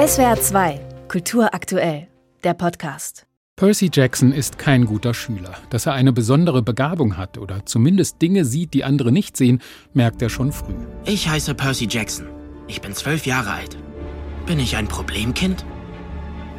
SWR 0.00 0.40
2, 0.40 0.80
Kultur 1.08 1.52
aktuell, 1.52 2.08
der 2.42 2.54
Podcast. 2.54 3.26
Percy 3.56 3.90
Jackson 3.92 4.32
ist 4.32 4.56
kein 4.56 4.86
guter 4.86 5.12
Schüler. 5.12 5.52
Dass 5.68 5.84
er 5.84 5.92
eine 5.92 6.14
besondere 6.14 6.62
Begabung 6.62 7.18
hat 7.18 7.36
oder 7.36 7.66
zumindest 7.66 8.22
Dinge 8.22 8.46
sieht, 8.46 8.72
die 8.72 8.82
andere 8.82 9.12
nicht 9.12 9.36
sehen, 9.36 9.60
merkt 9.92 10.22
er 10.22 10.30
schon 10.30 10.52
früh. 10.52 10.72
Ich 11.04 11.28
heiße 11.28 11.54
Percy 11.54 11.86
Jackson. 11.86 12.28
Ich 12.66 12.80
bin 12.80 12.94
zwölf 12.94 13.26
Jahre 13.26 13.50
alt. 13.50 13.76
Bin 14.46 14.58
ich 14.58 14.74
ein 14.74 14.88
Problemkind? 14.88 15.66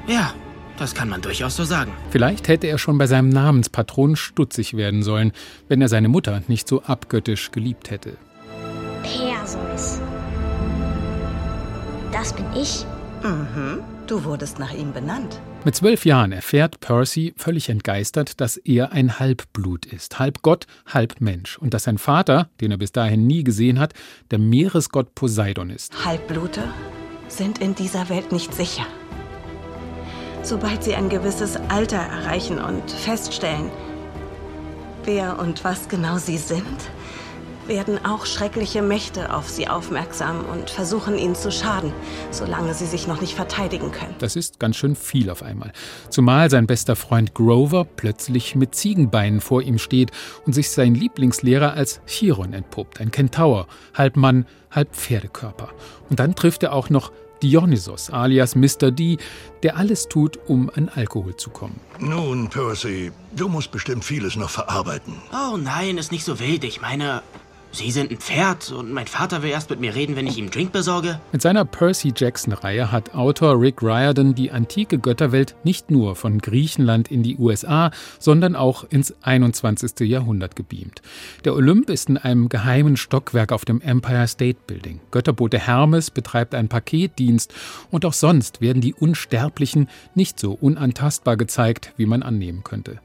Ja, 0.05 0.35
das 0.77 0.93
kann 0.93 1.09
man 1.09 1.23
durchaus 1.23 1.55
so 1.55 1.63
sagen. 1.63 1.93
Vielleicht 2.11 2.47
hätte 2.47 2.67
er 2.67 2.77
schon 2.77 2.99
bei 2.99 3.07
seinem 3.07 3.29
Namenspatron 3.29 4.17
stutzig 4.17 4.77
werden 4.77 5.01
sollen, 5.01 5.31
wenn 5.67 5.81
er 5.81 5.89
seine 5.89 6.09
Mutter 6.09 6.43
nicht 6.47 6.67
so 6.67 6.83
abgöttisch 6.83 7.49
geliebt 7.49 7.89
hätte. 7.89 8.17
Perseus. 9.01 9.99
Das 12.11 12.33
bin 12.33 12.45
ich. 12.55 12.85
Mhm. 13.23 13.81
Du 14.07 14.23
wurdest 14.23 14.59
nach 14.59 14.73
ihm 14.73 14.93
benannt. 14.93 15.39
Mit 15.63 15.75
zwölf 15.75 16.05
Jahren 16.05 16.31
erfährt 16.31 16.79
Percy 16.79 17.33
völlig 17.37 17.69
entgeistert, 17.69 18.41
dass 18.41 18.57
er 18.57 18.91
ein 18.91 19.19
Halbblut 19.19 19.85
ist, 19.85 20.19
halb 20.19 20.41
Gott, 20.41 20.65
halb 20.87 21.21
Mensch, 21.21 21.57
und 21.57 21.73
dass 21.73 21.83
sein 21.83 21.97
Vater, 21.97 22.49
den 22.59 22.71
er 22.71 22.77
bis 22.77 22.91
dahin 22.91 23.27
nie 23.27 23.43
gesehen 23.43 23.79
hat, 23.79 23.93
der 24.31 24.39
Meeresgott 24.39 25.13
Poseidon 25.13 25.69
ist. 25.69 26.03
Halbblute 26.03 26.63
sind 27.27 27.59
in 27.59 27.75
dieser 27.75 28.09
Welt 28.09 28.31
nicht 28.31 28.53
sicher. 28.53 28.85
Sobald 30.43 30.83
sie 30.83 30.95
ein 30.95 31.09
gewisses 31.09 31.55
Alter 31.69 31.97
erreichen 31.97 32.57
und 32.57 32.89
feststellen, 32.89 33.69
wer 35.03 35.37
und 35.39 35.63
was 35.63 35.87
genau 35.87 36.17
sie 36.17 36.37
sind, 36.37 36.65
werden 37.67 38.03
auch 38.05 38.25
schreckliche 38.25 38.81
Mächte 38.81 39.33
auf 39.33 39.49
sie 39.49 39.67
aufmerksam 39.67 40.45
und 40.45 40.69
versuchen 40.69 41.17
ihnen 41.17 41.35
zu 41.35 41.51
schaden, 41.51 41.93
solange 42.31 42.73
sie 42.73 42.85
sich 42.85 43.07
noch 43.07 43.21
nicht 43.21 43.35
verteidigen 43.35 43.91
können. 43.91 44.15
Das 44.19 44.35
ist 44.35 44.59
ganz 44.59 44.75
schön 44.75 44.95
viel 44.95 45.29
auf 45.29 45.43
einmal. 45.43 45.71
Zumal 46.09 46.49
sein 46.49 46.67
bester 46.67 46.95
Freund 46.95 47.33
Grover 47.33 47.85
plötzlich 47.85 48.55
mit 48.55 48.75
Ziegenbeinen 48.75 49.41
vor 49.41 49.61
ihm 49.61 49.77
steht 49.77 50.11
und 50.45 50.53
sich 50.53 50.69
sein 50.69 50.95
Lieblingslehrer 50.95 51.73
als 51.73 52.01
Chiron 52.05 52.53
entpuppt, 52.53 52.99
ein 52.99 53.11
Kentaur, 53.11 53.67
halb 53.93 54.15
Mann, 54.17 54.45
halb 54.69 54.95
Pferdekörper. 54.95 55.69
Und 56.09 56.19
dann 56.19 56.35
trifft 56.35 56.63
er 56.63 56.73
auch 56.73 56.89
noch 56.89 57.11
Dionysos 57.41 58.09
alias 58.09 58.55
Mr. 58.55 58.91
D, 58.91 59.17
der 59.63 59.77
alles 59.77 60.07
tut, 60.07 60.37
um 60.47 60.69
an 60.75 60.89
Alkohol 60.89 61.35
zu 61.35 61.49
kommen. 61.49 61.79
Nun, 61.99 62.49
Percy, 62.49 63.11
du 63.35 63.47
musst 63.49 63.71
bestimmt 63.71 64.05
vieles 64.05 64.35
noch 64.35 64.49
verarbeiten. 64.49 65.15
Oh 65.33 65.57
nein, 65.57 65.97
ist 65.97 66.11
nicht 66.11 66.23
so 66.23 66.39
wild. 66.39 66.63
Ich 66.63 66.81
meine, 66.81 67.23
Sie 67.73 67.89
sind 67.89 68.11
ein 68.11 68.17
Pferd 68.17 68.73
und 68.73 68.91
mein 68.91 69.07
Vater 69.07 69.43
will 69.43 69.49
erst 69.49 69.69
mit 69.69 69.79
mir 69.79 69.95
reden, 69.95 70.17
wenn 70.17 70.27
ich 70.27 70.37
ihm 70.37 70.51
Drink 70.51 70.73
besorge. 70.73 71.21
Mit 71.31 71.41
seiner 71.41 71.63
Percy 71.63 72.11
Jackson-Reihe 72.13 72.91
hat 72.91 73.15
Autor 73.15 73.61
Rick 73.61 73.81
Riordan 73.81 74.35
die 74.35 74.51
antike 74.51 74.99
Götterwelt 74.99 75.55
nicht 75.63 75.89
nur 75.89 76.17
von 76.17 76.39
Griechenland 76.39 77.09
in 77.09 77.23
die 77.23 77.37
USA, 77.37 77.91
sondern 78.19 78.57
auch 78.57 78.83
ins 78.83 79.13
21. 79.21 80.01
Jahrhundert 80.01 80.57
gebeamt. 80.57 81.01
Der 81.45 81.55
Olymp 81.55 81.89
ist 81.89 82.09
in 82.09 82.17
einem 82.17 82.49
geheimen 82.49 82.97
Stockwerk 82.97 83.53
auf 83.53 83.63
dem 83.63 83.79
Empire 83.79 84.27
State 84.27 84.59
Building. 84.67 84.99
Götterbote 85.09 85.57
Hermes 85.57 86.11
betreibt 86.11 86.53
einen 86.53 86.67
Paketdienst 86.67 87.53
und 87.89 88.05
auch 88.05 88.13
sonst 88.13 88.59
werden 88.59 88.81
die 88.81 88.93
Unsterblichen 88.93 89.87
nicht 90.13 90.41
so 90.41 90.51
unantastbar 90.51 91.37
gezeigt, 91.37 91.93
wie 91.95 92.05
man 92.05 92.21
annehmen 92.21 92.65
könnte. 92.65 92.99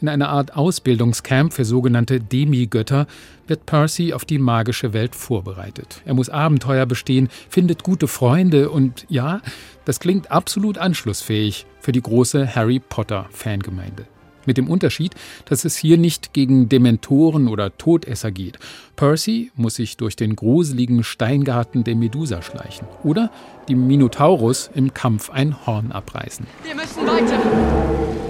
In 0.00 0.08
einer 0.08 0.28
Art 0.28 0.54
Ausbildungscamp 0.54 1.52
für 1.52 1.64
sogenannte 1.64 2.20
Demigötter 2.20 3.06
wird 3.46 3.66
Percy 3.66 4.12
auf 4.12 4.24
die 4.24 4.38
magische 4.38 4.92
Welt 4.92 5.14
vorbereitet. 5.14 6.02
Er 6.04 6.14
muss 6.14 6.28
Abenteuer 6.28 6.86
bestehen, 6.86 7.28
findet 7.48 7.82
gute 7.82 8.08
Freunde 8.08 8.70
und 8.70 9.06
ja, 9.08 9.40
das 9.84 10.00
klingt 10.00 10.30
absolut 10.30 10.78
anschlussfähig 10.78 11.66
für 11.80 11.92
die 11.92 12.02
große 12.02 12.54
Harry 12.54 12.80
Potter 12.80 13.26
Fangemeinde. 13.30 14.06
Mit 14.46 14.58
dem 14.58 14.68
Unterschied, 14.68 15.14
dass 15.46 15.64
es 15.64 15.76
hier 15.76 15.96
nicht 15.96 16.34
gegen 16.34 16.68
Dementoren 16.68 17.48
oder 17.48 17.76
Todesser 17.78 18.30
geht. 18.30 18.58
Percy 18.94 19.50
muss 19.54 19.76
sich 19.76 19.96
durch 19.96 20.16
den 20.16 20.36
gruseligen 20.36 21.02
Steingarten 21.02 21.82
der 21.82 21.96
Medusa 21.96 22.42
schleichen 22.42 22.86
oder 23.02 23.30
dem 23.68 23.86
Minotaurus 23.86 24.70
im 24.74 24.92
Kampf 24.92 25.30
ein 25.30 25.66
Horn 25.66 25.92
abreißen. 25.92 26.46
Wir 26.62 26.74
müssen 26.74 27.06
weiter. 27.06 27.38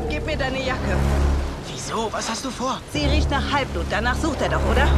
Gib 0.08 0.24
mir 0.24 0.36
deine 0.36 0.64
Jacke. 0.64 0.96
Wieso? 1.94 2.12
Was 2.12 2.28
hast 2.28 2.44
du 2.44 2.50
vor? 2.50 2.80
Sie 2.92 3.04
riecht 3.04 3.30
nach 3.30 3.52
Halbblut. 3.52 3.86
Danach 3.88 4.16
sucht 4.16 4.40
er 4.42 4.48
doch, 4.48 4.64
oder? 4.68 4.88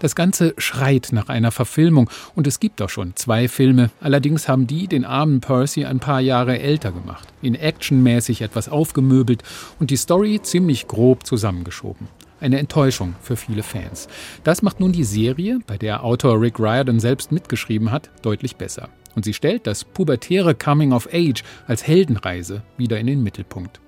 Das 0.00 0.14
Ganze 0.14 0.52
schreit 0.58 1.08
nach 1.12 1.30
einer 1.30 1.50
Verfilmung 1.50 2.10
und 2.34 2.46
es 2.46 2.60
gibt 2.60 2.82
auch 2.82 2.90
schon 2.90 3.16
zwei 3.16 3.48
Filme. 3.48 3.90
Allerdings 4.00 4.46
haben 4.46 4.66
die 4.66 4.86
den 4.86 5.06
armen 5.06 5.40
Percy 5.40 5.86
ein 5.86 6.00
paar 6.00 6.20
Jahre 6.20 6.58
älter 6.58 6.92
gemacht, 6.92 7.28
ihn 7.40 7.54
actionmäßig 7.54 8.42
etwas 8.42 8.68
aufgemöbelt 8.68 9.42
und 9.80 9.90
die 9.90 9.96
Story 9.96 10.38
ziemlich 10.42 10.86
grob 10.86 11.26
zusammengeschoben. 11.26 12.08
Eine 12.40 12.58
Enttäuschung 12.58 13.14
für 13.22 13.36
viele 13.36 13.62
Fans. 13.62 14.08
Das 14.42 14.60
macht 14.60 14.80
nun 14.80 14.92
die 14.92 15.04
Serie, 15.04 15.60
bei 15.66 15.78
der 15.78 16.04
Autor 16.04 16.38
Rick 16.42 16.60
Riordan 16.60 17.00
selbst 17.00 17.32
mitgeschrieben 17.32 17.90
hat, 17.90 18.10
deutlich 18.20 18.56
besser. 18.56 18.90
Und 19.14 19.24
sie 19.24 19.34
stellt 19.34 19.66
das 19.66 19.84
pubertäre 19.84 20.54
Coming 20.54 20.92
of 20.92 21.08
Age 21.12 21.42
als 21.66 21.86
Heldenreise 21.86 22.62
wieder 22.76 22.98
in 22.98 23.06
den 23.06 23.22
Mittelpunkt. 23.22 23.80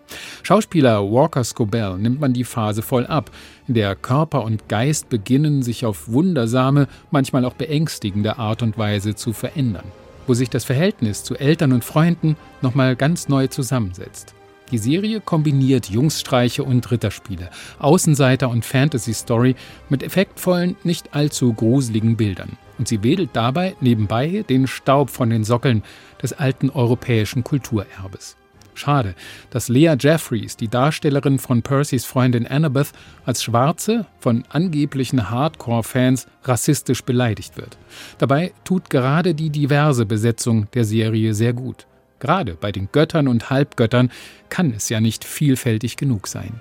Schauspieler 0.43 1.03
Walker 1.11 1.43
Scobell 1.43 1.99
nimmt 1.99 2.21
man 2.21 2.33
die 2.33 2.45
Phase 2.45 2.83
voll 2.83 3.07
ab, 3.07 3.31
in 3.67 3.75
der 3.75 3.97
Körper 3.97 4.45
und 4.45 4.69
Geist 4.69 5.09
beginnen, 5.09 5.63
sich 5.63 5.85
auf 5.85 6.09
wundersame, 6.09 6.89
manchmal 7.11 7.45
auch 7.45 7.55
beängstigende 7.55 8.39
Art 8.39 8.63
und 8.63 8.79
Weise 8.79 9.15
zu 9.15 9.33
verändern, 9.33 9.87
wo 10.27 10.35
sich 10.35 10.49
das 10.51 10.65
Verhältnis 10.65 11.25
zu 11.25 11.35
Eltern 11.37 11.73
und 11.73 11.85
Freunden 11.85 12.37
nochmal 12.63 12.95
ganz 12.97 13.29
neu 13.29 13.49
zusammensetzt. 13.49 14.35
Die 14.73 14.79
Serie 14.79 15.21
kombiniert 15.21 15.91
Jungsstreiche 15.91 16.65
und 16.65 16.91
Ritterspiele, 16.91 17.51
Außenseiter 17.79 18.49
und 18.49 18.65
Fantasy-Story 18.65 19.55
mit 19.89 20.03
effektvollen, 20.03 20.77
nicht 20.83 21.15
allzu 21.15 21.53
gruseligen 21.53 22.17
Bildern. 22.17 22.59
Und 22.79 22.89
sie 22.89 23.03
wedelt 23.03 23.31
dabei 23.33 23.75
nebenbei 23.81 24.45
den 24.49 24.67
Staub 24.67 25.11
von 25.11 25.31
den 25.31 25.45
Sockeln 25.45 25.83
des 26.23 26.33
alten 26.33 26.71
europäischen 26.71 27.45
Kulturerbes. 27.45 28.37
Schade, 28.75 29.15
dass 29.51 29.69
Lea 29.69 29.95
Jeffries, 29.99 30.57
die 30.57 30.69
Darstellerin 30.69 31.39
von 31.39 31.63
Percys 31.63 32.05
Freundin 32.05 32.47
Annabeth, 32.47 32.93
als 33.25 33.43
Schwarze 33.43 34.07
von 34.19 34.45
angeblichen 34.51 35.31
Hardcore-Fans 35.31 36.27
rassistisch 36.45 37.03
beleidigt 37.03 37.57
wird. 37.57 37.79
Dabei 38.19 38.53
tut 38.65 38.91
gerade 38.91 39.35
die 39.35 39.51
diverse 39.51 40.05
Besetzung 40.05 40.69
der 40.75 40.85
Serie 40.85 41.33
sehr 41.33 41.55
gut. 41.55 41.87
Gerade 42.19 42.55
bei 42.55 42.73
den 42.73 42.89
Göttern 42.93 43.29
und 43.29 43.51
Halbgöttern 43.51 44.11
kann 44.49 44.73
es 44.73 44.89
ja 44.89 45.01
nicht 45.01 45.25
vielfältig 45.25 45.97
genug 45.97 46.27
sein. 46.29 46.61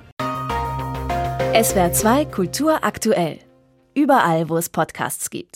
SWR 1.61 1.93
2 1.93 2.25
Kultur 2.25 2.83
aktuell. 2.83 3.39
Überall, 3.93 4.49
wo 4.49 4.57
es 4.57 4.67
Podcasts 4.67 5.29
gibt. 5.29 5.53